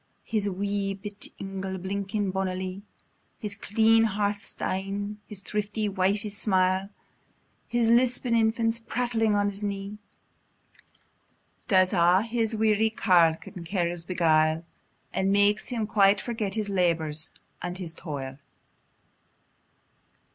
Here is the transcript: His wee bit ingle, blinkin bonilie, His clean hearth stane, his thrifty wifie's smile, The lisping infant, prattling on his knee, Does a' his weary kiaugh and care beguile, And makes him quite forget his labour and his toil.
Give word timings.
His 0.23 0.49
wee 0.49 0.95
bit 0.95 1.27
ingle, 1.39 1.77
blinkin 1.77 2.31
bonilie, 2.31 2.81
His 3.37 3.53
clean 3.55 4.05
hearth 4.05 4.43
stane, 4.47 5.19
his 5.27 5.41
thrifty 5.41 5.87
wifie's 5.87 6.35
smile, 6.35 6.89
The 7.69 7.83
lisping 7.83 8.33
infant, 8.35 8.87
prattling 8.87 9.35
on 9.35 9.49
his 9.49 9.61
knee, 9.61 9.99
Does 11.67 11.93
a' 11.93 12.23
his 12.23 12.55
weary 12.55 12.89
kiaugh 12.89 13.37
and 13.55 13.63
care 13.63 13.95
beguile, 14.07 14.65
And 15.13 15.31
makes 15.31 15.67
him 15.67 15.85
quite 15.85 16.19
forget 16.19 16.55
his 16.55 16.67
labour 16.67 17.11
and 17.61 17.77
his 17.77 17.93
toil. 17.93 18.39